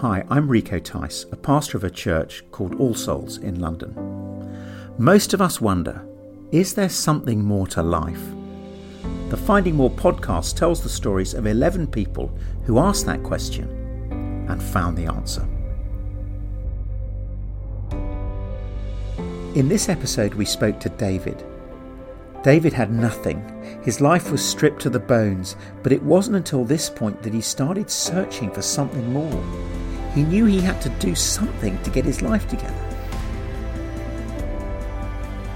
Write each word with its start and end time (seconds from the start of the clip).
Hi, 0.00 0.22
I'm 0.28 0.46
Rico 0.46 0.78
Tice, 0.78 1.24
a 1.32 1.36
pastor 1.36 1.78
of 1.78 1.84
a 1.84 1.88
church 1.88 2.44
called 2.50 2.74
All 2.74 2.92
Souls 2.94 3.38
in 3.38 3.60
London. 3.60 3.94
Most 4.98 5.32
of 5.32 5.40
us 5.40 5.58
wonder 5.58 6.06
is 6.52 6.74
there 6.74 6.90
something 6.90 7.42
more 7.42 7.66
to 7.68 7.82
life? 7.82 8.20
The 9.30 9.38
Finding 9.38 9.74
More 9.74 9.90
podcast 9.90 10.54
tells 10.54 10.82
the 10.82 10.90
stories 10.90 11.32
of 11.32 11.46
11 11.46 11.86
people 11.86 12.30
who 12.64 12.78
asked 12.78 13.06
that 13.06 13.22
question 13.22 13.70
and 14.50 14.62
found 14.62 14.98
the 14.98 15.06
answer. 15.06 15.48
In 19.58 19.66
this 19.66 19.88
episode, 19.88 20.34
we 20.34 20.44
spoke 20.44 20.78
to 20.80 20.90
David. 20.90 21.42
David 22.46 22.72
had 22.72 22.92
nothing. 22.92 23.42
His 23.82 24.00
life 24.00 24.30
was 24.30 24.40
stripped 24.40 24.80
to 24.82 24.88
the 24.88 25.00
bones, 25.00 25.56
but 25.82 25.90
it 25.90 26.00
wasn't 26.00 26.36
until 26.36 26.64
this 26.64 26.88
point 26.88 27.20
that 27.24 27.34
he 27.34 27.40
started 27.40 27.90
searching 27.90 28.52
for 28.52 28.62
something 28.62 29.12
more. 29.12 29.44
He 30.14 30.22
knew 30.22 30.44
he 30.44 30.60
had 30.60 30.80
to 30.82 30.88
do 31.00 31.16
something 31.16 31.76
to 31.82 31.90
get 31.90 32.04
his 32.04 32.22
life 32.22 32.46
together. 32.46 32.72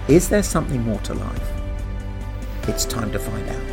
Is 0.08 0.28
there 0.28 0.42
something 0.42 0.82
more 0.82 0.98
to 1.02 1.14
life? 1.14 1.50
It's 2.66 2.84
time 2.86 3.12
to 3.12 3.20
find 3.20 3.48
out. 3.48 3.69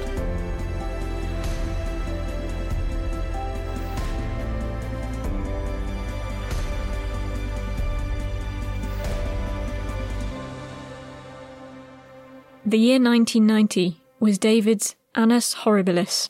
The 12.68 12.78
year 12.78 13.00
1990 13.00 14.02
was 14.20 14.38
David's 14.38 14.96
annus 15.16 15.56
horribilis. 15.64 16.30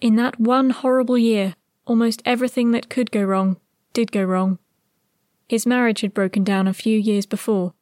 In 0.00 0.16
that 0.16 0.38
one 0.38 0.70
horrible 0.70 1.18
year, 1.18 1.54
Almost 1.84 2.22
everything 2.24 2.70
that 2.72 2.88
could 2.88 3.10
go 3.10 3.22
wrong 3.22 3.56
did 3.92 4.12
go 4.12 4.22
wrong. 4.22 4.58
His 5.48 5.66
marriage 5.66 6.02
had 6.02 6.14
broken 6.14 6.44
down 6.44 6.68
a 6.68 6.74
few 6.74 6.98
years 6.98 7.26
before. 7.26 7.74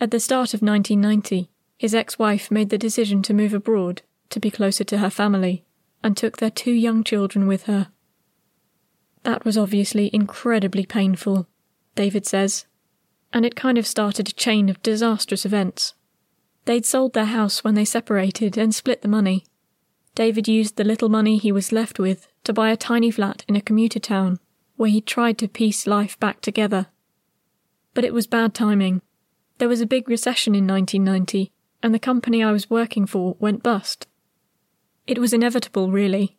At 0.00 0.12
the 0.12 0.20
start 0.20 0.54
of 0.54 0.62
1990, 0.62 1.50
his 1.76 1.94
ex 1.94 2.18
wife 2.18 2.50
made 2.50 2.70
the 2.70 2.78
decision 2.78 3.20
to 3.22 3.34
move 3.34 3.52
abroad 3.52 4.02
to 4.30 4.38
be 4.38 4.50
closer 4.50 4.84
to 4.84 4.98
her 4.98 5.10
family 5.10 5.64
and 6.02 6.16
took 6.16 6.36
their 6.36 6.50
two 6.50 6.72
young 6.72 7.02
children 7.02 7.48
with 7.48 7.64
her. 7.64 7.88
That 9.24 9.44
was 9.44 9.58
obviously 9.58 10.08
incredibly 10.12 10.86
painful, 10.86 11.48
David 11.96 12.26
says, 12.26 12.66
and 13.32 13.44
it 13.44 13.56
kind 13.56 13.76
of 13.76 13.86
started 13.86 14.28
a 14.28 14.32
chain 14.32 14.68
of 14.68 14.82
disastrous 14.82 15.44
events. 15.44 15.94
They'd 16.68 16.84
sold 16.84 17.14
their 17.14 17.24
house 17.24 17.64
when 17.64 17.76
they 17.76 17.86
separated 17.86 18.58
and 18.58 18.74
split 18.74 19.00
the 19.00 19.08
money. 19.08 19.46
David 20.14 20.46
used 20.46 20.76
the 20.76 20.84
little 20.84 21.08
money 21.08 21.38
he 21.38 21.50
was 21.50 21.72
left 21.72 21.98
with 21.98 22.28
to 22.44 22.52
buy 22.52 22.68
a 22.68 22.76
tiny 22.76 23.10
flat 23.10 23.42
in 23.48 23.56
a 23.56 23.62
commuter 23.62 23.98
town 23.98 24.38
where 24.76 24.90
he 24.90 25.00
tried 25.00 25.38
to 25.38 25.48
piece 25.48 25.86
life 25.86 26.20
back 26.20 26.42
together. 26.42 26.88
But 27.94 28.04
it 28.04 28.12
was 28.12 28.26
bad 28.26 28.52
timing. 28.52 29.00
There 29.56 29.68
was 29.70 29.80
a 29.80 29.86
big 29.86 30.10
recession 30.10 30.54
in 30.54 30.66
1990, 30.66 31.52
and 31.82 31.94
the 31.94 31.98
company 31.98 32.42
I 32.42 32.52
was 32.52 32.68
working 32.68 33.06
for 33.06 33.34
went 33.38 33.62
bust. 33.62 34.06
It 35.06 35.16
was 35.16 35.32
inevitable, 35.32 35.90
really. 35.90 36.36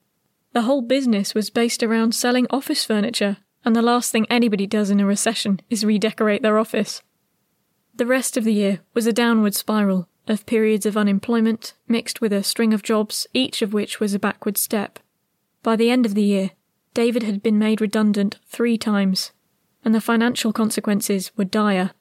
The 0.54 0.62
whole 0.62 0.84
business 0.84 1.34
was 1.34 1.50
based 1.50 1.82
around 1.82 2.14
selling 2.14 2.46
office 2.52 2.86
furniture, 2.86 3.38
and 3.66 3.76
the 3.76 3.82
last 3.82 4.12
thing 4.12 4.28
anybody 4.30 4.68
does 4.68 4.92
in 4.92 5.00
a 5.00 5.08
recession 5.08 5.60
is 5.72 5.84
redecorate 5.84 6.44
their 6.44 6.60
office. 6.60 7.02
The 7.96 8.06
rest 8.06 8.38
of 8.38 8.44
the 8.44 8.54
year 8.54 8.82
was 8.94 9.08
a 9.08 9.12
downward 9.12 9.56
spiral 9.56 10.08
of 10.30 10.46
periods 10.46 10.86
of 10.86 10.96
unemployment 10.96 11.74
mixed 11.88 12.22
with 12.22 12.32
a 12.32 12.44
string 12.44 12.74
of 12.74 12.84
jobs, 12.84 13.28
each 13.34 13.62
of 13.62 13.74
which 13.74 14.00
was 14.00 14.14
a 14.14 14.20
backward 14.20 14.58
step. 14.58 15.00
By 15.64 15.76
the 15.76 15.90
end 15.90 16.06
of 16.06 16.14
the 16.14 16.24
year, 16.24 16.52
David 16.94 17.24
had 17.24 17.44
been 17.44 17.60
made 17.60 17.82
redundant 17.82 18.38
three 18.46 18.78
times, 18.78 19.32
and 19.84 19.94
the 19.94 20.02
financial 20.02 20.54
consequences 20.54 21.32
were 21.36 21.46
dire. 21.46 21.92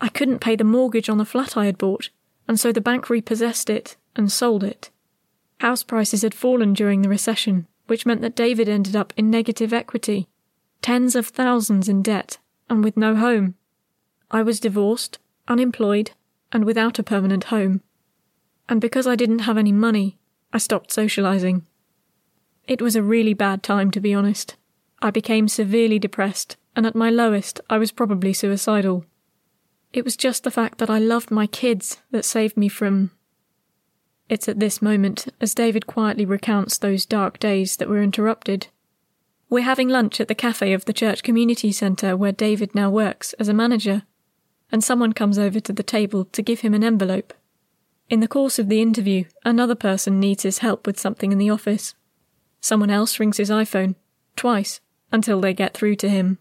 I 0.00 0.08
couldn't 0.08 0.40
pay 0.40 0.56
the 0.56 0.64
mortgage 0.64 1.08
on 1.08 1.18
the 1.18 1.24
flat 1.24 1.56
I 1.56 1.66
had 1.66 1.78
bought, 1.78 2.10
and 2.48 2.58
so 2.58 2.72
the 2.72 2.80
bank 2.80 3.10
repossessed 3.10 3.70
it 3.70 3.96
and 4.14 4.32
sold 4.32 4.64
it. 4.64 4.90
House 5.60 5.82
prices 5.82 6.22
had 6.22 6.34
fallen 6.34 6.72
during 6.72 7.02
the 7.02 7.08
recession, 7.08 7.66
which 7.86 8.06
meant 8.06 8.20
that 8.22 8.36
David 8.36 8.68
ended 8.68 8.96
up 8.96 9.12
in 9.16 9.30
negative 9.30 9.72
equity, 9.72 10.28
tens 10.82 11.14
of 11.14 11.26
thousands 11.26 11.88
in 11.88 12.02
debt, 12.02 12.38
and 12.68 12.82
with 12.82 12.96
no 12.96 13.14
home. 13.14 13.54
I 14.30 14.42
was 14.42 14.60
divorced, 14.60 15.18
unemployed, 15.48 16.12
and 16.52 16.64
without 16.64 16.98
a 16.98 17.02
permanent 17.02 17.44
home. 17.44 17.82
And 18.68 18.80
because 18.80 19.06
I 19.06 19.16
didn't 19.16 19.40
have 19.40 19.58
any 19.58 19.72
money, 19.72 20.18
I 20.52 20.58
stopped 20.58 20.92
socializing. 20.92 21.66
It 22.66 22.82
was 22.82 22.96
a 22.96 23.02
really 23.02 23.34
bad 23.34 23.62
time, 23.62 23.90
to 23.92 24.00
be 24.00 24.14
honest. 24.14 24.56
I 25.00 25.10
became 25.10 25.46
severely 25.48 25.98
depressed, 25.98 26.56
and 26.74 26.86
at 26.86 26.94
my 26.94 27.10
lowest, 27.10 27.60
I 27.70 27.78
was 27.78 27.92
probably 27.92 28.32
suicidal. 28.32 29.04
It 29.92 30.04
was 30.04 30.16
just 30.16 30.44
the 30.44 30.50
fact 30.50 30.78
that 30.78 30.90
I 30.90 30.98
loved 30.98 31.30
my 31.30 31.46
kids 31.46 31.98
that 32.10 32.24
saved 32.24 32.56
me 32.56 32.68
from. 32.68 33.12
It's 34.28 34.48
at 34.48 34.58
this 34.58 34.82
moment, 34.82 35.28
as 35.40 35.54
David 35.54 35.86
quietly 35.86 36.24
recounts 36.24 36.76
those 36.76 37.06
dark 37.06 37.38
days, 37.38 37.76
that 37.76 37.88
we're 37.88 38.02
interrupted. 38.02 38.66
We're 39.48 39.62
having 39.62 39.88
lunch 39.88 40.20
at 40.20 40.26
the 40.26 40.34
cafe 40.34 40.72
of 40.72 40.86
the 40.86 40.92
church 40.92 41.22
community 41.22 41.70
centre 41.70 42.16
where 42.16 42.32
David 42.32 42.74
now 42.74 42.90
works 42.90 43.32
as 43.34 43.48
a 43.48 43.54
manager, 43.54 44.02
and 44.70 44.82
someone 44.82 45.12
comes 45.12 45.38
over 45.38 45.60
to 45.60 45.72
the 45.72 45.82
table 45.82 46.24
to 46.26 46.42
give 46.42 46.60
him 46.60 46.74
an 46.74 46.84
envelope. 46.84 47.32
In 48.08 48.20
the 48.20 48.28
course 48.28 48.58
of 48.58 48.68
the 48.68 48.80
interview, 48.80 49.24
another 49.44 49.74
person 49.74 50.20
needs 50.20 50.42
his 50.42 50.58
help 50.58 50.86
with 50.86 50.98
something 50.98 51.32
in 51.32 51.38
the 51.38 51.50
office. 51.50 51.94
Someone 52.60 52.90
else 52.90 53.18
rings 53.18 53.36
his 53.36 53.50
iPhone, 53.50 53.94
twice, 54.36 54.80
until 55.12 55.40
they 55.40 55.54
get 55.54 55.74
through 55.74 55.96
to 55.96 56.08
him. 56.08 56.38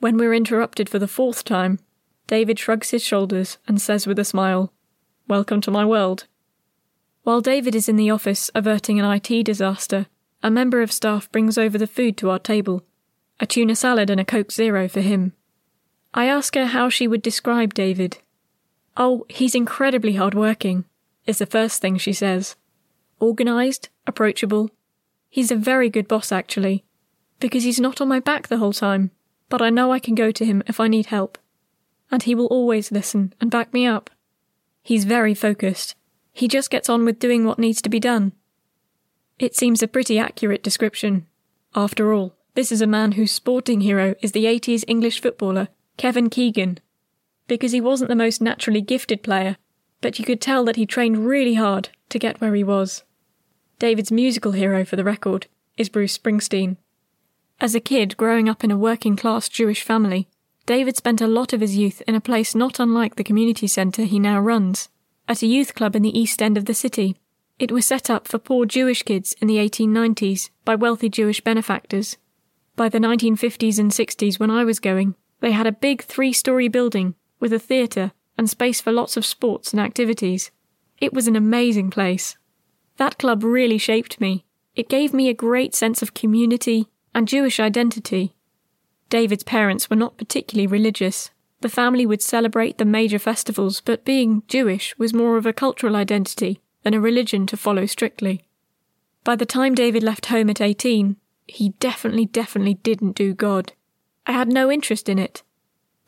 When 0.00 0.16
we're 0.16 0.34
interrupted 0.34 0.88
for 0.88 0.98
the 0.98 1.08
fourth 1.08 1.44
time, 1.44 1.78
David 2.26 2.58
shrugs 2.58 2.90
his 2.90 3.04
shoulders 3.04 3.58
and 3.68 3.80
says 3.80 4.06
with 4.06 4.18
a 4.18 4.24
smile, 4.24 4.72
Welcome 5.28 5.60
to 5.62 5.70
my 5.70 5.84
world. 5.84 6.26
While 7.22 7.40
David 7.40 7.74
is 7.74 7.88
in 7.88 7.96
the 7.96 8.10
office 8.10 8.50
averting 8.54 9.00
an 9.00 9.10
IT 9.10 9.44
disaster, 9.44 10.06
a 10.42 10.50
member 10.50 10.82
of 10.82 10.92
staff 10.92 11.30
brings 11.32 11.56
over 11.56 11.78
the 11.78 11.86
food 11.86 12.16
to 12.18 12.30
our 12.30 12.38
table 12.38 12.84
a 13.40 13.46
tuna 13.46 13.74
salad 13.74 14.10
and 14.10 14.20
a 14.20 14.24
Coke 14.24 14.52
Zero 14.52 14.88
for 14.88 15.00
him. 15.00 15.32
I 16.14 16.26
ask 16.26 16.54
her 16.54 16.66
how 16.66 16.88
she 16.88 17.06
would 17.06 17.22
describe 17.22 17.74
David. 17.74 18.18
Oh, 18.96 19.26
he's 19.28 19.54
incredibly 19.54 20.14
hard-working, 20.14 20.86
is 21.26 21.38
the 21.38 21.46
first 21.46 21.82
thing 21.82 21.98
she 21.98 22.12
says. 22.12 22.56
Organised, 23.20 23.90
approachable, 24.06 24.70
He's 25.34 25.50
a 25.50 25.56
very 25.56 25.90
good 25.90 26.06
boss, 26.06 26.30
actually, 26.30 26.84
because 27.40 27.64
he's 27.64 27.80
not 27.80 28.00
on 28.00 28.06
my 28.06 28.20
back 28.20 28.46
the 28.46 28.58
whole 28.58 28.72
time, 28.72 29.10
but 29.48 29.60
I 29.60 29.68
know 29.68 29.90
I 29.90 29.98
can 29.98 30.14
go 30.14 30.30
to 30.30 30.44
him 30.44 30.62
if 30.68 30.78
I 30.78 30.86
need 30.86 31.06
help. 31.06 31.38
And 32.08 32.22
he 32.22 32.36
will 32.36 32.46
always 32.46 32.92
listen 32.92 33.34
and 33.40 33.50
back 33.50 33.74
me 33.74 33.84
up. 33.84 34.10
He's 34.84 35.04
very 35.04 35.34
focused. 35.34 35.96
He 36.32 36.46
just 36.46 36.70
gets 36.70 36.88
on 36.88 37.04
with 37.04 37.18
doing 37.18 37.44
what 37.44 37.58
needs 37.58 37.82
to 37.82 37.88
be 37.88 37.98
done. 37.98 38.30
It 39.40 39.56
seems 39.56 39.82
a 39.82 39.88
pretty 39.88 40.20
accurate 40.20 40.62
description. 40.62 41.26
After 41.74 42.12
all, 42.12 42.36
this 42.54 42.70
is 42.70 42.80
a 42.80 42.86
man 42.86 43.12
whose 43.12 43.32
sporting 43.32 43.80
hero 43.80 44.14
is 44.22 44.30
the 44.30 44.44
80s 44.44 44.84
English 44.86 45.20
footballer, 45.20 45.66
Kevin 45.96 46.28
Keegan. 46.28 46.78
Because 47.46 47.72
he 47.72 47.80
wasn't 47.80 48.08
the 48.08 48.16
most 48.16 48.40
naturally 48.40 48.80
gifted 48.80 49.22
player, 49.22 49.56
but 50.00 50.18
you 50.18 50.24
could 50.24 50.40
tell 50.40 50.64
that 50.64 50.76
he 50.76 50.86
trained 50.86 51.26
really 51.26 51.54
hard 51.54 51.90
to 52.08 52.18
get 52.18 52.40
where 52.40 52.54
he 52.54 52.64
was. 52.64 53.04
David's 53.78 54.12
musical 54.12 54.52
hero 54.52 54.84
for 54.84 54.96
the 54.96 55.04
record 55.04 55.46
is 55.76 55.88
Bruce 55.88 56.16
Springsteen. 56.16 56.76
As 57.60 57.74
a 57.74 57.80
kid 57.80 58.16
growing 58.16 58.48
up 58.48 58.64
in 58.64 58.70
a 58.70 58.76
working 58.76 59.16
class 59.16 59.48
Jewish 59.48 59.82
family, 59.82 60.28
David 60.66 60.96
spent 60.96 61.20
a 61.20 61.26
lot 61.26 61.52
of 61.52 61.60
his 61.60 61.76
youth 61.76 62.02
in 62.06 62.14
a 62.14 62.20
place 62.20 62.54
not 62.54 62.80
unlike 62.80 63.16
the 63.16 63.24
community 63.24 63.66
centre 63.66 64.04
he 64.04 64.18
now 64.18 64.40
runs, 64.40 64.88
at 65.28 65.42
a 65.42 65.46
youth 65.46 65.74
club 65.74 65.94
in 65.94 66.02
the 66.02 66.18
east 66.18 66.42
end 66.42 66.56
of 66.56 66.64
the 66.64 66.74
city. 66.74 67.16
It 67.58 67.70
was 67.70 67.86
set 67.86 68.10
up 68.10 68.26
for 68.26 68.38
poor 68.38 68.66
Jewish 68.66 69.02
kids 69.02 69.34
in 69.40 69.46
the 69.46 69.56
1890s 69.56 70.50
by 70.64 70.74
wealthy 70.74 71.08
Jewish 71.08 71.40
benefactors. 71.40 72.16
By 72.76 72.88
the 72.88 72.98
1950s 72.98 73.78
and 73.78 73.90
60s, 73.92 74.40
when 74.40 74.50
I 74.50 74.64
was 74.64 74.80
going, 74.80 75.14
they 75.44 75.52
had 75.52 75.66
a 75.66 75.72
big 75.72 76.02
three 76.02 76.32
story 76.32 76.68
building 76.68 77.14
with 77.38 77.52
a 77.52 77.58
theatre 77.58 78.12
and 78.38 78.48
space 78.48 78.80
for 78.80 78.90
lots 78.90 79.14
of 79.18 79.26
sports 79.26 79.72
and 79.72 79.80
activities. 79.80 80.50
It 81.02 81.12
was 81.12 81.28
an 81.28 81.36
amazing 81.36 81.90
place. 81.90 82.38
That 82.96 83.18
club 83.18 83.44
really 83.44 83.76
shaped 83.76 84.22
me. 84.22 84.46
It 84.74 84.88
gave 84.88 85.12
me 85.12 85.28
a 85.28 85.34
great 85.34 85.74
sense 85.74 86.00
of 86.00 86.14
community 86.14 86.88
and 87.14 87.28
Jewish 87.28 87.60
identity. 87.60 88.34
David's 89.10 89.42
parents 89.42 89.90
were 89.90 89.96
not 89.96 90.16
particularly 90.16 90.66
religious. 90.66 91.28
The 91.60 91.68
family 91.68 92.06
would 92.06 92.22
celebrate 92.22 92.78
the 92.78 92.86
major 92.86 93.18
festivals, 93.18 93.82
but 93.82 94.06
being 94.06 94.44
Jewish 94.48 94.96
was 94.96 95.12
more 95.12 95.36
of 95.36 95.44
a 95.44 95.52
cultural 95.52 95.94
identity 95.94 96.62
than 96.84 96.94
a 96.94 97.00
religion 97.00 97.46
to 97.48 97.56
follow 97.58 97.84
strictly. 97.84 98.46
By 99.24 99.36
the 99.36 99.44
time 99.44 99.74
David 99.74 100.02
left 100.02 100.24
home 100.24 100.48
at 100.48 100.62
18, 100.62 101.16
he 101.46 101.68
definitely, 101.80 102.24
definitely 102.24 102.76
didn't 102.76 103.14
do 103.14 103.34
God. 103.34 103.74
I 104.26 104.32
had 104.32 104.48
no 104.48 104.70
interest 104.70 105.08
in 105.08 105.18
it. 105.18 105.42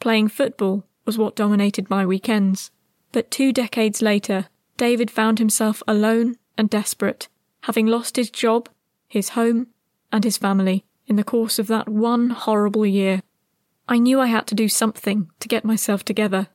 Playing 0.01 0.29
football 0.29 0.85
was 1.05 1.19
what 1.19 1.37
dominated 1.37 1.91
my 1.91 2.05
weekends. 2.05 2.71
But 3.13 3.31
two 3.31 3.53
decades 3.53 4.03
later, 4.03 4.47
David 4.77 5.11
found 5.11 5.39
himself 5.39 5.83
alone 5.87 6.37
and 6.59 6.69
desperate, 6.69 7.29
having 7.63 7.87
lost 7.87 8.17
his 8.17 8.31
job, 8.31 8.69
his 9.09 9.31
home, 9.31 9.69
and 10.13 10.25
his 10.25 10.39
family 10.39 10.85
in 11.07 11.17
the 11.17 11.25
course 11.25 11.59
of 11.59 11.67
that 11.69 11.89
one 11.89 12.31
horrible 12.31 12.85
year. 12.85 13.23
I 13.89 13.99
knew 13.99 14.21
I 14.21 14.27
had 14.27 14.47
to 14.49 14.55
do 14.55 14.69
something 14.69 15.31
to 15.41 15.49
get 15.49 15.65
myself 15.65 16.05
together. 16.05 16.49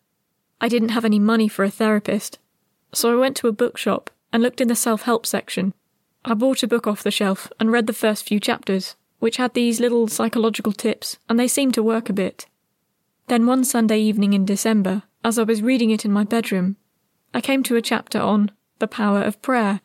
I 0.59 0.67
didn't 0.67 0.89
have 0.89 1.05
any 1.05 1.19
money 1.19 1.47
for 1.47 1.63
a 1.63 1.71
therapist, 1.71 2.37
so 2.93 3.11
I 3.11 3.19
went 3.19 3.37
to 3.37 3.47
a 3.47 3.53
bookshop 3.53 4.09
and 4.33 4.43
looked 4.43 4.61
in 4.61 4.67
the 4.67 4.75
self 4.75 5.03
help 5.03 5.25
section. 5.25 5.73
I 6.25 6.33
bought 6.33 6.61
a 6.61 6.67
book 6.67 6.85
off 6.85 7.03
the 7.03 7.11
shelf 7.11 7.51
and 7.59 7.71
read 7.71 7.87
the 7.87 7.93
first 7.93 8.27
few 8.27 8.39
chapters, 8.39 8.95
which 9.21 9.37
had 9.37 9.53
these 9.53 9.79
little 9.79 10.07
psychological 10.07 10.73
tips, 10.73 11.19
and 11.29 11.39
they 11.39 11.47
seemed 11.47 11.75
to 11.75 11.83
work 11.83 12.09
a 12.09 12.13
bit. 12.13 12.47
Then 13.27 13.45
one 13.45 13.63
Sunday 13.63 13.99
evening 13.99 14.33
in 14.33 14.45
December, 14.45 15.03
as 15.23 15.37
I 15.37 15.43
was 15.43 15.61
reading 15.61 15.91
it 15.91 16.03
in 16.03 16.11
my 16.11 16.23
bedroom, 16.23 16.75
I 17.31 17.39
came 17.39 17.61
to 17.63 17.75
a 17.75 17.83
chapter 17.83 18.19
on 18.19 18.49
the 18.79 18.87
power 18.87 19.21
of 19.21 19.41
prayer. 19.43 19.81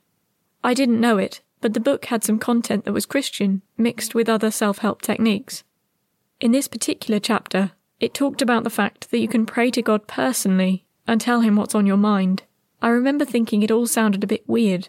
I 0.64 0.72
didn't 0.72 1.02
know 1.02 1.18
it, 1.18 1.42
but 1.60 1.74
the 1.74 1.80
book 1.80 2.06
had 2.06 2.24
some 2.24 2.38
content 2.38 2.86
that 2.86 2.94
was 2.94 3.04
Christian, 3.04 3.60
mixed 3.76 4.14
with 4.14 4.28
other 4.28 4.50
self 4.50 4.78
help 4.78 5.02
techniques. 5.02 5.64
In 6.40 6.52
this 6.52 6.66
particular 6.66 7.20
chapter, 7.20 7.72
it 8.00 8.14
talked 8.14 8.40
about 8.40 8.64
the 8.64 8.70
fact 8.70 9.10
that 9.10 9.18
you 9.18 9.28
can 9.28 9.44
pray 9.44 9.70
to 9.70 9.82
God 9.82 10.06
personally 10.06 10.86
and 11.06 11.20
tell 11.20 11.42
Him 11.42 11.56
what's 11.56 11.74
on 11.74 11.86
your 11.86 11.98
mind. 11.98 12.44
I 12.80 12.88
remember 12.88 13.26
thinking 13.26 13.62
it 13.62 13.70
all 13.70 13.86
sounded 13.86 14.24
a 14.24 14.26
bit 14.26 14.48
weird. 14.48 14.88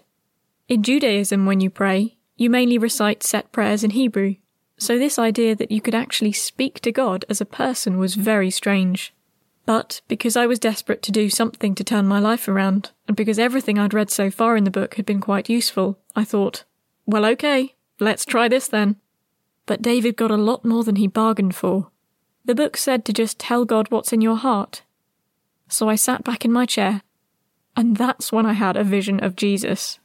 In 0.67 0.83
Judaism, 0.83 1.45
when 1.45 1.61
you 1.61 1.69
pray, 1.69 2.16
you 2.37 2.49
mainly 2.49 2.77
recite 2.77 3.23
set 3.23 3.51
prayers 3.51 3.83
in 3.83 3.91
Hebrew, 3.91 4.35
so 4.77 4.97
this 4.97 5.17
idea 5.17 5.55
that 5.55 5.71
you 5.71 5.81
could 5.81 5.95
actually 5.95 6.33
speak 6.33 6.79
to 6.81 6.91
God 6.91 7.25
as 7.29 7.41
a 7.41 7.45
person 7.45 7.97
was 7.97 8.15
very 8.15 8.51
strange. 8.51 9.13
But 9.65 10.01
because 10.07 10.37
I 10.37 10.45
was 10.45 10.59
desperate 10.59 11.01
to 11.03 11.11
do 11.11 11.29
something 11.29 11.75
to 11.75 11.83
turn 11.83 12.07
my 12.07 12.19
life 12.19 12.47
around, 12.47 12.91
and 13.07 13.17
because 13.17 13.39
everything 13.39 13.77
I'd 13.77 13.93
read 13.93 14.09
so 14.09 14.29
far 14.29 14.55
in 14.55 14.63
the 14.63 14.71
book 14.71 14.95
had 14.95 15.05
been 15.05 15.19
quite 15.19 15.49
useful, 15.49 15.99
I 16.15 16.23
thought, 16.23 16.63
well, 17.05 17.25
okay, 17.25 17.75
let's 17.99 18.23
try 18.23 18.47
this 18.47 18.67
then. 18.67 18.95
But 19.65 19.81
David 19.81 20.15
got 20.15 20.31
a 20.31 20.37
lot 20.37 20.63
more 20.63 20.83
than 20.83 20.95
he 20.95 21.07
bargained 21.07 21.55
for. 21.55 21.89
The 22.45 22.55
book 22.55 22.77
said 22.77 23.03
to 23.05 23.13
just 23.13 23.39
tell 23.39 23.65
God 23.65 23.91
what's 23.91 24.13
in 24.13 24.21
your 24.21 24.37
heart. 24.37 24.83
So 25.67 25.89
I 25.89 25.95
sat 25.95 26.23
back 26.23 26.45
in 26.45 26.51
my 26.51 26.65
chair, 26.65 27.01
and 27.75 27.97
that's 27.97 28.31
when 28.31 28.45
I 28.45 28.53
had 28.53 28.77
a 28.77 28.85
vision 28.85 29.21
of 29.21 29.35
Jesus. 29.35 29.99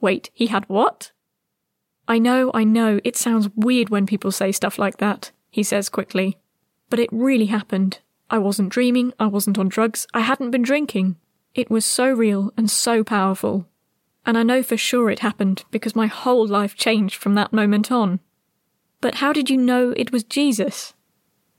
Wait, 0.00 0.30
he 0.34 0.48
had 0.48 0.68
what? 0.68 1.12
I 2.08 2.18
know, 2.18 2.50
I 2.54 2.64
know, 2.64 3.00
it 3.02 3.16
sounds 3.16 3.48
weird 3.56 3.90
when 3.90 4.06
people 4.06 4.30
say 4.30 4.52
stuff 4.52 4.78
like 4.78 4.98
that, 4.98 5.32
he 5.50 5.62
says 5.62 5.88
quickly. 5.88 6.38
But 6.88 7.00
it 7.00 7.10
really 7.12 7.46
happened. 7.46 7.98
I 8.30 8.38
wasn't 8.38 8.70
dreaming, 8.70 9.12
I 9.18 9.26
wasn't 9.26 9.58
on 9.58 9.68
drugs, 9.68 10.06
I 10.14 10.20
hadn't 10.20 10.50
been 10.50 10.62
drinking. 10.62 11.16
It 11.54 11.70
was 11.70 11.84
so 11.84 12.12
real 12.12 12.52
and 12.56 12.70
so 12.70 13.02
powerful. 13.02 13.66
And 14.24 14.36
I 14.36 14.42
know 14.42 14.62
for 14.62 14.76
sure 14.76 15.10
it 15.10 15.20
happened 15.20 15.64
because 15.70 15.96
my 15.96 16.06
whole 16.06 16.46
life 16.46 16.76
changed 16.76 17.16
from 17.16 17.34
that 17.34 17.52
moment 17.52 17.90
on. 17.90 18.20
But 19.00 19.16
how 19.16 19.32
did 19.32 19.48
you 19.48 19.56
know 19.56 19.90
it 19.96 20.12
was 20.12 20.24
Jesus? 20.24 20.94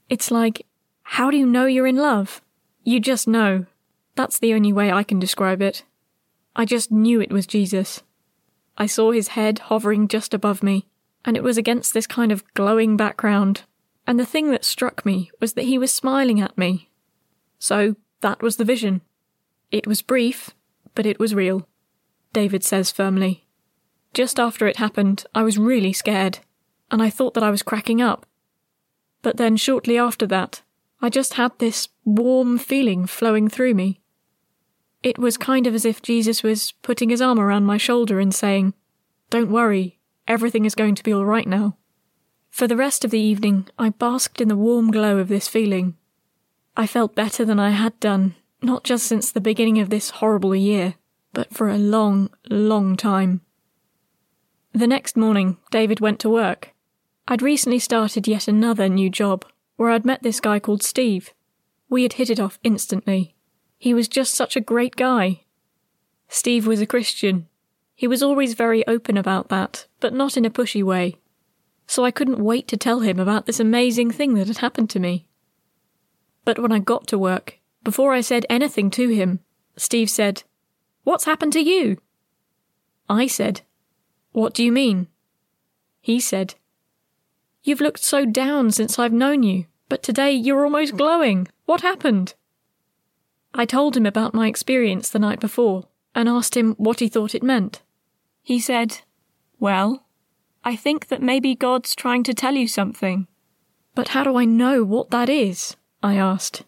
It's 0.08 0.30
like, 0.30 0.66
how 1.02 1.30
do 1.30 1.36
you 1.36 1.46
know 1.46 1.66
you're 1.66 1.86
in 1.86 1.96
love? 1.96 2.42
You 2.84 3.00
just 3.00 3.26
know. 3.26 3.66
That's 4.14 4.38
the 4.38 4.52
only 4.52 4.72
way 4.72 4.92
I 4.92 5.02
can 5.02 5.18
describe 5.18 5.62
it. 5.62 5.84
I 6.54 6.64
just 6.64 6.90
knew 6.90 7.20
it 7.20 7.32
was 7.32 7.46
Jesus. 7.46 8.02
I 8.78 8.86
saw 8.86 9.10
his 9.10 9.28
head 9.28 9.58
hovering 9.58 10.08
just 10.08 10.32
above 10.32 10.62
me, 10.62 10.86
and 11.24 11.36
it 11.36 11.42
was 11.42 11.58
against 11.58 11.92
this 11.92 12.06
kind 12.06 12.32
of 12.32 12.44
glowing 12.54 12.96
background. 12.96 13.62
And 14.06 14.18
the 14.18 14.24
thing 14.24 14.50
that 14.52 14.64
struck 14.64 15.04
me 15.04 15.30
was 15.40 15.52
that 15.54 15.64
he 15.64 15.76
was 15.76 15.92
smiling 15.92 16.40
at 16.40 16.56
me. 16.56 16.88
So 17.58 17.96
that 18.20 18.40
was 18.40 18.56
the 18.56 18.64
vision. 18.64 19.02
It 19.70 19.86
was 19.86 20.00
brief, 20.00 20.54
but 20.94 21.04
it 21.04 21.18
was 21.18 21.34
real, 21.34 21.68
David 22.32 22.64
says 22.64 22.90
firmly. 22.90 23.44
Just 24.14 24.40
after 24.40 24.66
it 24.66 24.76
happened, 24.76 25.24
I 25.34 25.42
was 25.42 25.58
really 25.58 25.92
scared 25.92 26.38
and 26.90 27.02
I 27.02 27.10
thought 27.10 27.34
that 27.34 27.42
I 27.42 27.50
was 27.50 27.62
cracking 27.62 28.00
up. 28.00 28.24
But 29.20 29.36
then, 29.36 29.56
shortly 29.56 29.98
after 29.98 30.26
that, 30.28 30.62
I 31.02 31.10
just 31.10 31.34
had 31.34 31.58
this 31.58 31.88
warm 32.04 32.58
feeling 32.58 33.06
flowing 33.06 33.48
through 33.48 33.74
me. 33.74 34.00
It 35.02 35.18
was 35.18 35.36
kind 35.36 35.66
of 35.66 35.74
as 35.74 35.84
if 35.84 36.02
Jesus 36.02 36.42
was 36.42 36.72
putting 36.82 37.10
his 37.10 37.22
arm 37.22 37.38
around 37.38 37.66
my 37.66 37.76
shoulder 37.76 38.18
and 38.18 38.34
saying, 38.34 38.74
Don't 39.30 39.50
worry, 39.50 39.98
everything 40.26 40.64
is 40.64 40.74
going 40.74 40.94
to 40.96 41.04
be 41.04 41.12
all 41.12 41.24
right 41.24 41.46
now. 41.46 41.76
For 42.50 42.66
the 42.66 42.76
rest 42.76 43.04
of 43.04 43.10
the 43.10 43.20
evening, 43.20 43.68
I 43.78 43.90
basked 43.90 44.40
in 44.40 44.48
the 44.48 44.56
warm 44.56 44.90
glow 44.90 45.18
of 45.18 45.28
this 45.28 45.46
feeling. 45.46 45.96
I 46.76 46.86
felt 46.86 47.14
better 47.14 47.44
than 47.44 47.60
I 47.60 47.70
had 47.70 47.98
done, 48.00 48.34
not 48.62 48.84
just 48.84 49.06
since 49.06 49.30
the 49.30 49.40
beginning 49.40 49.78
of 49.78 49.90
this 49.90 50.10
horrible 50.10 50.54
year, 50.54 50.94
but 51.32 51.54
for 51.54 51.68
a 51.68 51.78
long, 51.78 52.30
long 52.48 52.96
time. 52.96 53.42
The 54.72 54.86
next 54.86 55.16
morning, 55.16 55.58
David 55.70 56.00
went 56.00 56.18
to 56.20 56.30
work. 56.30 56.72
I'd 57.26 57.42
recently 57.42 57.78
started 57.78 58.26
yet 58.26 58.48
another 58.48 58.88
new 58.88 59.10
job, 59.10 59.44
where 59.76 59.90
I'd 59.90 60.04
met 60.04 60.22
this 60.22 60.40
guy 60.40 60.58
called 60.58 60.82
Steve. 60.82 61.32
We 61.88 62.02
had 62.02 62.14
hit 62.14 62.30
it 62.30 62.40
off 62.40 62.58
instantly. 62.62 63.34
He 63.78 63.94
was 63.94 64.08
just 64.08 64.34
such 64.34 64.56
a 64.56 64.60
great 64.60 64.96
guy. 64.96 65.42
Steve 66.28 66.66
was 66.66 66.80
a 66.80 66.86
Christian. 66.86 67.46
He 67.94 68.06
was 68.06 68.22
always 68.22 68.54
very 68.54 68.86
open 68.86 69.16
about 69.16 69.48
that, 69.48 69.86
but 70.00 70.12
not 70.12 70.36
in 70.36 70.44
a 70.44 70.50
pushy 70.50 70.82
way. 70.82 71.16
So 71.86 72.04
I 72.04 72.10
couldn't 72.10 72.44
wait 72.44 72.68
to 72.68 72.76
tell 72.76 73.00
him 73.00 73.18
about 73.18 73.46
this 73.46 73.60
amazing 73.60 74.10
thing 74.10 74.34
that 74.34 74.48
had 74.48 74.58
happened 74.58 74.90
to 74.90 75.00
me. 75.00 75.26
But 76.44 76.58
when 76.58 76.72
I 76.72 76.80
got 76.80 77.06
to 77.08 77.18
work, 77.18 77.58
before 77.82 78.12
I 78.12 78.20
said 78.20 78.44
anything 78.50 78.90
to 78.90 79.08
him, 79.08 79.40
Steve 79.76 80.10
said, 80.10 80.42
What's 81.04 81.24
happened 81.24 81.52
to 81.54 81.60
you? 81.60 81.98
I 83.08 83.26
said, 83.26 83.62
What 84.32 84.54
do 84.54 84.62
you 84.64 84.72
mean? 84.72 85.06
He 86.00 86.20
said, 86.20 86.56
You've 87.62 87.80
looked 87.80 88.02
so 88.02 88.24
down 88.24 88.70
since 88.70 88.98
I've 88.98 89.12
known 89.12 89.42
you, 89.42 89.66
but 89.88 90.02
today 90.02 90.32
you're 90.32 90.64
almost 90.64 90.96
glowing. 90.96 91.48
What 91.64 91.80
happened? 91.80 92.34
I 93.54 93.64
told 93.64 93.96
him 93.96 94.06
about 94.06 94.34
my 94.34 94.46
experience 94.46 95.10
the 95.10 95.18
night 95.18 95.40
before 95.40 95.88
and 96.14 96.28
asked 96.28 96.56
him 96.56 96.74
what 96.74 97.00
he 97.00 97.08
thought 97.08 97.34
it 97.34 97.42
meant. 97.42 97.82
He 98.42 98.60
said, 98.60 99.00
Well, 99.58 100.04
I 100.64 100.76
think 100.76 101.08
that 101.08 101.22
maybe 101.22 101.54
God's 101.54 101.94
trying 101.94 102.22
to 102.24 102.34
tell 102.34 102.54
you 102.54 102.68
something. 102.68 103.26
But 103.94 104.08
how 104.08 104.24
do 104.24 104.36
I 104.36 104.44
know 104.44 104.84
what 104.84 105.10
that 105.10 105.28
is? 105.28 105.76
I 106.02 106.16
asked. 106.16 106.62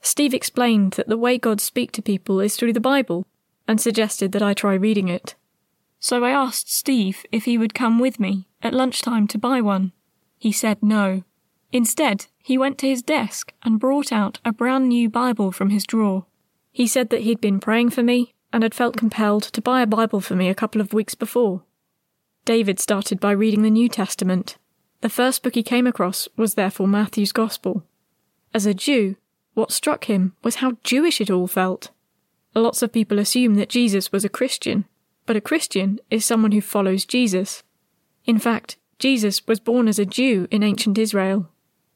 Steve 0.00 0.32
explained 0.32 0.92
that 0.92 1.08
the 1.08 1.16
way 1.16 1.38
God 1.38 1.60
speaks 1.60 1.92
to 1.92 2.02
people 2.02 2.40
is 2.40 2.56
through 2.56 2.72
the 2.72 2.80
Bible 2.80 3.26
and 3.66 3.80
suggested 3.80 4.32
that 4.32 4.42
I 4.42 4.54
try 4.54 4.74
reading 4.74 5.08
it. 5.08 5.34
So 6.00 6.24
I 6.24 6.30
asked 6.30 6.72
Steve 6.72 7.26
if 7.32 7.44
he 7.44 7.58
would 7.58 7.74
come 7.74 7.98
with 7.98 8.20
me 8.20 8.48
at 8.62 8.72
lunchtime 8.72 9.26
to 9.28 9.38
buy 9.38 9.60
one. 9.60 9.92
He 10.38 10.52
said 10.52 10.82
no. 10.82 11.24
Instead, 11.70 12.26
he 12.42 12.56
went 12.56 12.78
to 12.78 12.88
his 12.88 13.02
desk 13.02 13.52
and 13.62 13.80
brought 13.80 14.10
out 14.10 14.38
a 14.44 14.52
brand 14.52 14.88
new 14.88 15.08
Bible 15.08 15.52
from 15.52 15.70
his 15.70 15.84
drawer. 15.84 16.24
He 16.72 16.86
said 16.86 17.10
that 17.10 17.22
he'd 17.22 17.40
been 17.40 17.60
praying 17.60 17.90
for 17.90 18.02
me 18.02 18.34
and 18.52 18.62
had 18.62 18.74
felt 18.74 18.96
compelled 18.96 19.42
to 19.42 19.60
buy 19.60 19.82
a 19.82 19.86
Bible 19.86 20.20
for 20.20 20.34
me 20.34 20.48
a 20.48 20.54
couple 20.54 20.80
of 20.80 20.92
weeks 20.92 21.14
before. 21.14 21.62
David 22.44 22.80
started 22.80 23.20
by 23.20 23.32
reading 23.32 23.62
the 23.62 23.70
New 23.70 23.88
Testament. 23.88 24.56
The 25.02 25.10
first 25.10 25.42
book 25.42 25.54
he 25.54 25.62
came 25.62 25.86
across 25.86 26.28
was 26.36 26.54
therefore 26.54 26.88
Matthew's 26.88 27.32
Gospel. 27.32 27.84
As 28.54 28.64
a 28.64 28.72
Jew, 28.72 29.16
what 29.52 29.70
struck 29.70 30.04
him 30.04 30.34
was 30.42 30.56
how 30.56 30.78
Jewish 30.82 31.20
it 31.20 31.30
all 31.30 31.46
felt. 31.46 31.90
Lots 32.54 32.80
of 32.80 32.92
people 32.92 33.18
assume 33.18 33.56
that 33.56 33.68
Jesus 33.68 34.10
was 34.10 34.24
a 34.24 34.30
Christian, 34.30 34.86
but 35.26 35.36
a 35.36 35.42
Christian 35.42 36.00
is 36.10 36.24
someone 36.24 36.52
who 36.52 36.62
follows 36.62 37.04
Jesus. 37.04 37.62
In 38.24 38.38
fact, 38.38 38.78
Jesus 38.98 39.46
was 39.46 39.60
born 39.60 39.86
as 39.86 39.98
a 39.98 40.06
Jew 40.06 40.48
in 40.50 40.62
ancient 40.62 40.96
Israel. 40.96 41.50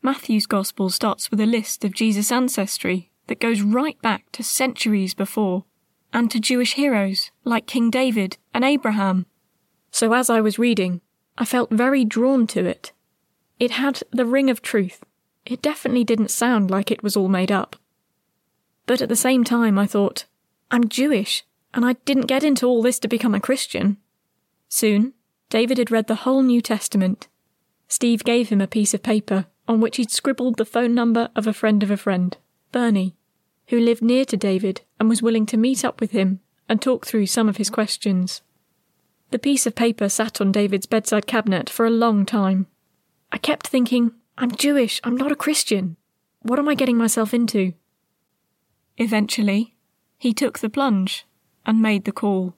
Matthew's 0.04 0.46
Gospel 0.46 0.90
starts 0.90 1.30
with 1.30 1.40
a 1.40 1.46
list 1.46 1.84
of 1.84 1.94
Jesus' 1.94 2.32
ancestry 2.32 3.12
that 3.28 3.38
goes 3.38 3.62
right 3.62 4.00
back 4.02 4.30
to 4.32 4.42
centuries 4.42 5.14
before, 5.14 5.64
and 6.12 6.28
to 6.30 6.40
Jewish 6.40 6.74
heroes 6.74 7.30
like 7.44 7.66
King 7.66 7.88
David 7.88 8.36
and 8.52 8.64
Abraham. 8.64 9.26
So 9.92 10.12
as 10.12 10.28
I 10.28 10.40
was 10.40 10.58
reading, 10.58 11.00
I 11.38 11.44
felt 11.44 11.70
very 11.70 12.04
drawn 12.04 12.48
to 12.48 12.66
it. 12.66 12.92
It 13.60 13.72
had 13.72 14.02
the 14.10 14.26
ring 14.26 14.50
of 14.50 14.60
truth. 14.60 15.04
It 15.46 15.62
definitely 15.62 16.02
didn't 16.02 16.32
sound 16.32 16.68
like 16.68 16.90
it 16.90 17.04
was 17.04 17.16
all 17.16 17.28
made 17.28 17.52
up. 17.52 17.76
But 18.86 19.00
at 19.00 19.08
the 19.08 19.16
same 19.16 19.44
time, 19.44 19.78
I 19.78 19.86
thought, 19.86 20.26
I'm 20.72 20.88
Jewish, 20.88 21.44
and 21.72 21.86
I 21.86 21.92
didn't 22.04 22.26
get 22.26 22.42
into 22.42 22.66
all 22.66 22.82
this 22.82 22.98
to 23.00 23.08
become 23.08 23.36
a 23.36 23.40
Christian. 23.40 23.98
Soon, 24.68 25.14
David 25.48 25.78
had 25.78 25.92
read 25.92 26.08
the 26.08 26.16
whole 26.16 26.42
New 26.42 26.60
Testament. 26.60 27.28
Steve 27.86 28.24
gave 28.24 28.48
him 28.48 28.60
a 28.60 28.66
piece 28.66 28.94
of 28.94 29.02
paper 29.02 29.46
on 29.68 29.80
which 29.80 29.96
he'd 29.96 30.10
scribbled 30.10 30.56
the 30.56 30.64
phone 30.64 30.94
number 30.94 31.30
of 31.34 31.46
a 31.46 31.52
friend 31.52 31.82
of 31.82 31.90
a 31.90 31.96
friend, 31.96 32.36
Bernie, 32.72 33.14
who 33.68 33.80
lived 33.80 34.02
near 34.02 34.24
to 34.24 34.36
David 34.36 34.82
and 34.98 35.08
was 35.08 35.22
willing 35.22 35.46
to 35.46 35.56
meet 35.56 35.84
up 35.84 36.00
with 36.00 36.10
him 36.10 36.40
and 36.68 36.80
talk 36.80 37.06
through 37.06 37.26
some 37.26 37.48
of 37.48 37.56
his 37.56 37.70
questions. 37.70 38.42
The 39.30 39.38
piece 39.38 39.66
of 39.66 39.74
paper 39.74 40.08
sat 40.08 40.40
on 40.40 40.52
David's 40.52 40.86
bedside 40.86 41.26
cabinet 41.26 41.70
for 41.70 41.86
a 41.86 41.90
long 41.90 42.26
time. 42.26 42.66
I 43.30 43.38
kept 43.38 43.66
thinking, 43.66 44.12
I'm 44.36 44.52
Jewish, 44.52 45.00
I'm 45.04 45.16
not 45.16 45.32
a 45.32 45.36
Christian. 45.36 45.96
What 46.42 46.58
am 46.58 46.68
I 46.68 46.74
getting 46.74 46.98
myself 46.98 47.32
into? 47.32 47.74
Eventually, 48.98 49.76
he 50.18 50.34
took 50.34 50.58
the 50.58 50.68
plunge 50.68 51.26
and 51.64 51.80
made 51.80 52.04
the 52.04 52.12
call. 52.12 52.54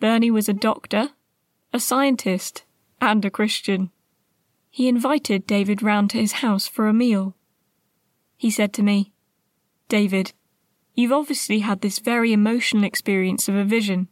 Bernie 0.00 0.30
was 0.30 0.48
a 0.48 0.52
doctor 0.52 1.10
a 1.76 1.80
scientist, 1.80 2.64
and 3.02 3.22
a 3.24 3.30
Christian. 3.30 3.90
He 4.76 4.88
invited 4.88 5.46
David 5.46 5.82
round 5.82 6.10
to 6.10 6.18
his 6.18 6.32
house 6.44 6.68
for 6.68 6.86
a 6.86 6.92
meal. 6.92 7.34
He 8.36 8.50
said 8.50 8.74
to 8.74 8.82
me, 8.82 9.10
David, 9.88 10.34
you've 10.92 11.14
obviously 11.14 11.60
had 11.60 11.80
this 11.80 11.98
very 11.98 12.30
emotional 12.30 12.84
experience 12.84 13.48
of 13.48 13.54
a 13.54 13.64
vision, 13.64 14.08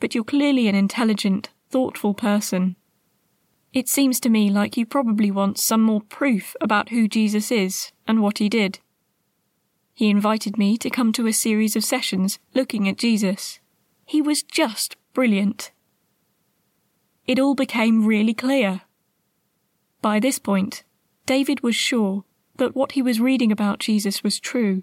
but 0.00 0.14
you're 0.14 0.22
clearly 0.22 0.68
an 0.68 0.74
intelligent, 0.74 1.48
thoughtful 1.70 2.12
person. 2.12 2.76
It 3.72 3.88
seems 3.88 4.20
to 4.20 4.28
me 4.28 4.50
like 4.50 4.76
you 4.76 4.84
probably 4.84 5.30
want 5.30 5.58
some 5.58 5.80
more 5.80 6.02
proof 6.02 6.54
about 6.60 6.90
who 6.90 7.08
Jesus 7.08 7.50
is 7.50 7.90
and 8.06 8.20
what 8.20 8.36
he 8.36 8.50
did. 8.50 8.80
He 9.94 10.10
invited 10.10 10.58
me 10.58 10.76
to 10.76 10.90
come 10.90 11.14
to 11.14 11.26
a 11.26 11.32
series 11.32 11.76
of 11.76 11.82
sessions 11.82 12.38
looking 12.52 12.86
at 12.90 12.98
Jesus. 12.98 13.58
He 14.04 14.20
was 14.20 14.42
just 14.42 14.98
brilliant. 15.14 15.72
It 17.26 17.38
all 17.38 17.54
became 17.54 18.04
really 18.04 18.34
clear. 18.34 18.82
By 20.04 20.20
this 20.20 20.38
point, 20.38 20.82
David 21.24 21.62
was 21.62 21.74
sure 21.74 22.24
that 22.58 22.76
what 22.76 22.92
he 22.92 23.00
was 23.00 23.22
reading 23.22 23.50
about 23.50 23.78
Jesus 23.78 24.22
was 24.22 24.38
true. 24.38 24.82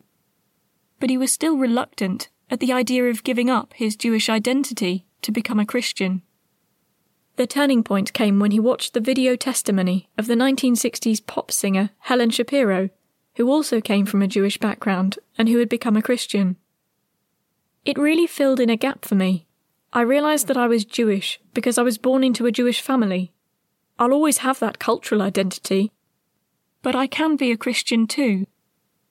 But 0.99 1.11
he 1.11 1.17
was 1.17 1.31
still 1.31 1.57
reluctant 1.57 2.29
at 2.49 2.59
the 2.59 2.73
idea 2.73 3.03
of 3.03 3.23
giving 3.23 3.47
up 3.47 3.75
his 3.75 3.95
Jewish 3.95 4.29
identity 4.29 5.05
to 5.21 5.31
become 5.31 5.59
a 5.59 5.65
Christian. 5.67 6.23
The 7.35 7.45
turning 7.45 7.83
point 7.83 8.13
came 8.13 8.39
when 8.39 8.49
he 8.49 8.59
watched 8.59 8.95
the 8.95 8.99
video 8.99 9.35
testimony 9.35 10.09
of 10.17 10.25
the 10.25 10.33
1960s 10.33 11.23
pop 11.27 11.51
singer 11.51 11.91
Helen 11.99 12.31
Shapiro, 12.31 12.89
who 13.35 13.47
also 13.47 13.79
came 13.79 14.07
from 14.07 14.23
a 14.23 14.27
Jewish 14.27 14.57
background 14.57 15.19
and 15.37 15.47
who 15.47 15.59
had 15.59 15.69
become 15.69 15.95
a 15.95 16.01
Christian. 16.01 16.55
It 17.85 17.99
really 17.99 18.25
filled 18.25 18.59
in 18.59 18.71
a 18.71 18.75
gap 18.75 19.05
for 19.05 19.13
me. 19.13 19.45
I 19.93 20.01
realised 20.01 20.47
that 20.47 20.57
I 20.57 20.65
was 20.65 20.83
Jewish 20.83 21.39
because 21.53 21.77
I 21.77 21.83
was 21.83 21.99
born 21.99 22.23
into 22.23 22.47
a 22.47 22.51
Jewish 22.51 22.81
family. 22.81 23.33
I'll 24.01 24.13
always 24.13 24.39
have 24.39 24.57
that 24.57 24.79
cultural 24.79 25.21
identity, 25.21 25.91
but 26.81 26.95
I 26.95 27.05
can 27.05 27.35
be 27.35 27.51
a 27.51 27.55
Christian 27.55 28.07
too, 28.07 28.47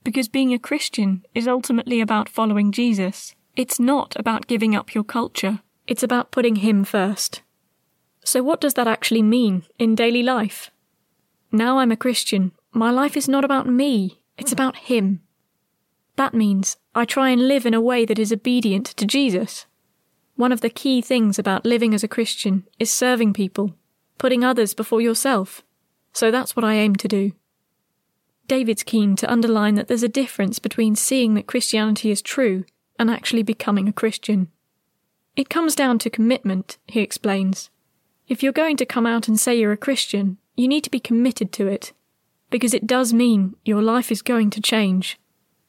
because 0.03 0.27
being 0.27 0.53
a 0.53 0.59
Christian 0.59 1.25
is 1.33 1.47
ultimately 1.47 2.01
about 2.01 2.29
following 2.29 2.73
Jesus. 2.73 3.37
It's 3.55 3.79
not 3.79 4.17
about 4.19 4.49
giving 4.49 4.75
up 4.75 4.93
your 4.93 5.05
culture, 5.05 5.61
it's 5.87 6.03
about 6.03 6.33
putting 6.33 6.57
Him 6.57 6.83
first. 6.83 7.43
So, 8.25 8.43
what 8.43 8.61
does 8.61 8.75
that 8.75 8.89
actually 8.89 9.23
mean 9.23 9.63
in 9.79 9.95
daily 9.95 10.25
life? 10.25 10.73
Now 11.53 11.79
I'm 11.79 11.93
a 11.93 11.97
Christian, 11.97 12.51
my 12.73 12.91
life 12.91 13.17
is 13.17 13.29
not 13.29 13.45
about 13.45 13.69
me, 13.69 14.21
it's 14.39 14.51
about 14.51 14.75
Him. 14.91 15.21
That 16.17 16.35
means 16.35 16.79
I 16.97 17.05
try 17.05 17.29
and 17.31 17.47
live 17.47 17.65
in 17.65 17.75
a 17.75 17.81
way 17.81 18.05
that 18.07 18.19
is 18.19 18.33
obedient 18.33 18.87
to 18.87 19.07
Jesus. 19.07 19.67
One 20.35 20.51
of 20.51 20.63
the 20.63 20.69
key 20.69 21.01
things 21.01 21.39
about 21.39 21.65
living 21.65 21.95
as 21.95 22.03
a 22.03 22.09
Christian 22.09 22.67
is 22.81 22.91
serving 22.91 23.35
people, 23.35 23.77
putting 24.21 24.45
others 24.45 24.75
before 24.75 25.01
yourself. 25.01 25.63
So 26.13 26.31
that's 26.31 26.55
what 26.55 26.63
I 26.63 26.75
aim 26.75 26.95
to 26.97 27.09
do. 27.09 27.33
David's 28.47 28.83
keen 28.83 29.17
to 29.17 29.33
underline 29.33 29.77
that 29.77 29.89
there's 29.89 30.03
a 30.03 30.09
difference 30.09 30.59
between 30.59 30.95
seeing 30.95 31.33
that 31.35 31.47
Christianity 31.47 32.11
is 32.11 32.21
true 32.21 32.65
and 32.99 33.11
actually 33.11 33.43
becoming 33.43 33.89
a 33.89 33.95
Christian. 33.95 34.49
It 35.37 35.49
comes 35.49 35.75
down 35.75 35.99
to 36.01 36.11
commitment, 36.11 36.77
he 36.87 37.01
explains. 37.01 37.71
If 38.29 38.43
you're 38.43 38.53
going 38.53 38.77
to 38.77 38.85
come 38.85 39.07
out 39.07 39.27
and 39.27 39.41
say 39.41 39.59
you're 39.59 39.73
a 39.73 39.79
Christian, 39.79 40.37
you 40.55 40.69
need 40.69 40.85
to 40.85 40.91
be 40.91 41.01
committed 41.01 41.51
to 41.53 41.67
it, 41.67 41.95
because 42.51 42.75
it 42.75 42.87
does 42.87 43.15
mean 43.15 43.57
your 43.65 43.81
life 43.81 44.13
is 44.13 44.21
going 44.21 44.51
to 44.51 44.61
change. 44.61 45.19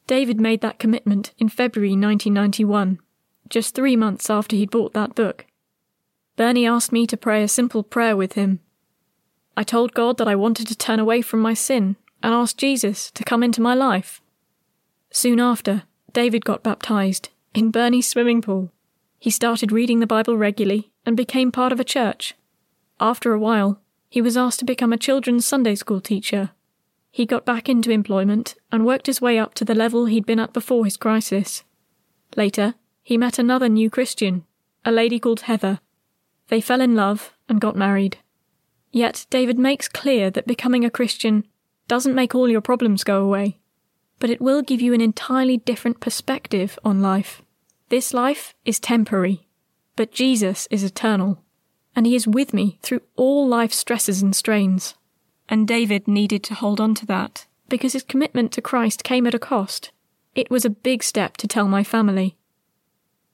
David 0.08 0.41
made 0.41 0.60
that 0.60 0.77
commitment 0.77 1.31
in 1.38 1.48
February 1.48 1.91
1991, 1.91 3.00
just 3.48 3.74
three 3.74 3.96
months 3.96 4.29
after 4.29 4.58
he'd 4.58 4.72
bought 4.72 4.91
that 4.91 5.15
book. 5.15 5.46
Bernie 6.41 6.65
asked 6.65 6.91
me 6.91 7.05
to 7.05 7.15
pray 7.15 7.43
a 7.43 7.48
simple 7.48 7.83
prayer 7.83 8.17
with 8.17 8.33
him. 8.33 8.62
I 9.55 9.62
told 9.62 9.93
God 9.93 10.17
that 10.17 10.27
I 10.27 10.33
wanted 10.33 10.65
to 10.69 10.75
turn 10.75 11.00
away 11.00 11.21
from 11.21 11.39
my 11.39 11.53
sin 11.53 11.98
and 12.24 12.33
asked 12.33 12.57
Jesus 12.57 13.12
to 13.12 13.24
come 13.24 13.43
into 13.43 13.62
my 13.62 13.75
life. 13.75 14.24
Soon 15.12 15.39
after, 15.39 15.83
David 16.13 16.43
got 16.43 16.63
baptized 16.63 17.29
in 17.53 17.69
Bernie's 17.69 18.07
swimming 18.07 18.41
pool. 18.41 18.71
He 19.19 19.29
started 19.29 19.71
reading 19.71 20.00
the 20.00 20.07
Bible 20.07 20.36
regularly 20.36 20.89
and 21.05 21.15
became 21.15 21.51
part 21.51 21.71
of 21.71 21.79
a 21.79 21.83
church. 21.83 22.33
After 23.00 23.33
a 23.33 23.39
while, 23.39 23.79
he 24.10 24.19
was 24.19 24.36
asked 24.36 24.57
to 24.62 24.65
become 24.65 24.91
a 24.91 24.98
children's 24.98 25.45
Sunday 25.45 25.75
school 25.75 26.01
teacher. 26.01 26.50
He 27.12 27.27
got 27.27 27.45
back 27.45 27.69
into 27.69 27.91
employment 27.91 28.55
and 28.71 28.83
worked 28.83 29.05
his 29.05 29.21
way 29.21 29.38
up 29.38 29.53
to 29.53 29.63
the 29.63 29.75
level 29.75 30.07
he'd 30.07 30.25
been 30.25 30.39
at 30.39 30.53
before 30.53 30.86
his 30.86 30.98
crisis. 30.98 31.63
Later, 32.36 32.74
he 33.03 33.15
met 33.15 33.38
another 33.38 33.69
new 33.69 33.91
Christian, 33.91 34.43
a 34.83 34.91
lady 34.91 35.19
called 35.19 35.41
Heather. 35.41 35.81
They 36.51 36.60
fell 36.60 36.81
in 36.81 36.96
love 36.96 37.34
and 37.48 37.62
got 37.62 37.77
married. 37.77 38.17
Yet 38.91 39.25
David 39.29 39.58
makes 39.58 39.88
clear 39.88 40.29
that 40.31 40.46
becoming 40.46 40.84
a 40.84 40.89
Christian 40.89 41.48
doesn't 41.88 42.13
make 42.13 42.36
all 42.36 42.50
your 42.50 42.60
problems 42.60 43.05
go 43.05 43.24
away, 43.24 43.58
but 44.20 44.29
it 44.29 44.41
will 44.41 44.62
give 44.62 44.81
you 44.81 44.93
an 44.93 45.00
entirely 45.00 45.55
different 45.55 46.01
perspective 46.01 46.77
on 46.84 47.01
life. 47.01 47.41
This 47.88 48.13
life 48.13 48.53
is 48.65 48.81
temporary, 48.81 49.48
but 49.96 50.12
Jesus 50.12 50.67
is 50.70 50.84
eternal, 50.84 51.41
and 51.96 52.05
He 52.05 52.15
is 52.15 52.27
with 52.27 52.53
me 52.53 52.79
through 52.81 53.01
all 53.15 53.48
life's 53.48 53.77
stresses 53.77 54.22
and 54.22 54.36
strains. 54.36 54.96
And 55.48 55.65
David 55.65 56.05
needed 56.05 56.43
to 56.43 56.53
hold 56.53 56.81
on 56.81 56.96
to 56.96 57.05
that, 57.05 57.46
because 57.70 57.93
his 57.93 58.03
commitment 58.03 58.51
to 58.51 58.62
Christ 58.62 59.05
came 59.05 59.25
at 59.25 59.34
a 59.34 59.39
cost. 59.39 59.91
It 60.36 60.51
was 60.51 60.65
a 60.65 60.70
big 60.70 61.01
step 61.01 61.38
to 61.38 61.48
tell 61.48 61.70
my 61.70 61.86
family. 61.86 62.36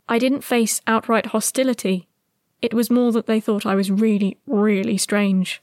I 0.07 0.19
didn't 0.19 0.43
face 0.43 0.81
outright 0.85 1.27
hostility. 1.27 2.07
It 2.61 2.73
was 2.73 2.89
more 2.89 3.11
that 3.11 3.27
they 3.27 3.39
thought 3.39 3.65
I 3.65 3.75
was 3.75 3.91
really, 3.91 4.37
really 4.47 4.97
strange. 4.97 5.61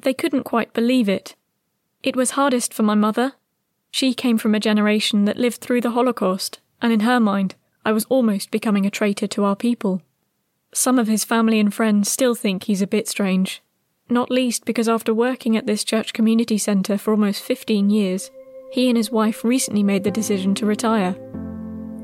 They 0.00 0.14
couldn't 0.14 0.44
quite 0.44 0.72
believe 0.72 1.08
it, 1.08 1.34
it 2.02 2.16
was 2.16 2.30
hardest 2.30 2.72
for 2.72 2.82
my 2.82 2.94
mother. 2.94 3.34
She 3.90 4.14
came 4.14 4.38
from 4.38 4.54
a 4.54 4.60
generation 4.60 5.26
that 5.26 5.36
lived 5.36 5.60
through 5.60 5.82
the 5.82 5.90
Holocaust, 5.90 6.58
and 6.80 6.92
in 6.92 7.00
her 7.00 7.20
mind, 7.20 7.56
I 7.84 7.92
was 7.92 8.06
almost 8.06 8.50
becoming 8.50 8.86
a 8.86 8.90
traitor 8.90 9.26
to 9.26 9.44
our 9.44 9.56
people. 9.56 10.00
Some 10.72 10.98
of 10.98 11.08
his 11.08 11.24
family 11.24 11.60
and 11.60 11.74
friends 11.74 12.10
still 12.10 12.34
think 12.34 12.64
he's 12.64 12.80
a 12.80 12.86
bit 12.86 13.06
strange, 13.06 13.62
not 14.08 14.30
least 14.30 14.64
because 14.64 14.88
after 14.88 15.12
working 15.12 15.56
at 15.56 15.66
this 15.66 15.84
church 15.84 16.12
community 16.14 16.56
centre 16.56 16.96
for 16.96 17.10
almost 17.10 17.42
15 17.42 17.90
years, 17.90 18.30
he 18.72 18.88
and 18.88 18.96
his 18.96 19.10
wife 19.10 19.44
recently 19.44 19.82
made 19.82 20.04
the 20.04 20.10
decision 20.10 20.54
to 20.54 20.66
retire. 20.66 21.16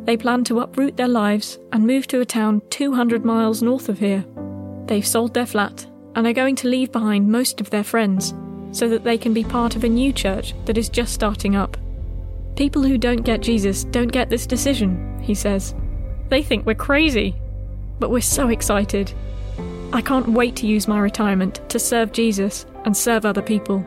They 0.06 0.16
plan 0.16 0.44
to 0.44 0.60
uproot 0.60 0.96
their 0.96 1.08
lives 1.08 1.58
and 1.72 1.84
move 1.84 2.06
to 2.08 2.20
a 2.20 2.24
town 2.24 2.62
200 2.70 3.24
miles 3.24 3.60
north 3.60 3.88
of 3.88 3.98
here. 3.98 4.24
They've 4.86 5.06
sold 5.06 5.34
their 5.34 5.46
flat 5.46 5.84
and 6.14 6.26
are 6.26 6.32
going 6.32 6.54
to 6.56 6.68
leave 6.68 6.92
behind 6.92 7.28
most 7.28 7.60
of 7.60 7.70
their 7.70 7.82
friends 7.82 8.32
so 8.70 8.88
that 8.88 9.02
they 9.02 9.18
can 9.18 9.34
be 9.34 9.42
part 9.42 9.74
of 9.74 9.82
a 9.82 9.88
new 9.88 10.12
church 10.12 10.54
that 10.66 10.78
is 10.78 10.88
just 10.88 11.12
starting 11.12 11.56
up. 11.56 11.76
People 12.54 12.84
who 12.84 12.96
don't 12.96 13.24
get 13.24 13.40
Jesus 13.40 13.82
don't 13.82 14.12
get 14.12 14.30
this 14.30 14.46
decision, 14.46 15.20
he 15.20 15.34
says. 15.34 15.74
They 16.28 16.42
think 16.42 16.64
we're 16.64 16.74
crazy. 16.74 17.34
But 17.98 18.10
we're 18.10 18.20
so 18.20 18.48
excited. 18.48 19.12
I 19.92 20.02
can't 20.02 20.28
wait 20.28 20.54
to 20.56 20.66
use 20.66 20.86
my 20.86 21.00
retirement 21.00 21.68
to 21.70 21.78
serve 21.78 22.12
Jesus 22.12 22.64
and 22.84 22.96
serve 22.96 23.24
other 23.24 23.42
people. 23.42 23.84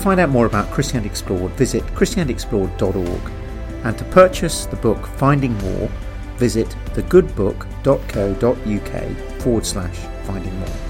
Find 0.00 0.20
out 0.20 0.30
more 0.30 0.46
about 0.46 0.70
Christianity 0.70 1.10
Explored, 1.10 1.52
visit 1.52 1.82
christianityexplored.org 1.94 3.32
and 3.84 3.96
to 3.96 4.04
purchase 4.04 4.66
the 4.66 4.76
book 4.76 5.06
Finding 5.06 5.56
More 5.58 5.88
visit 6.40 6.68
thegoodbook.co.uk 6.94 9.42
forward 9.42 9.66
slash 9.66 9.96
finding 10.24 10.58
more. 10.58 10.89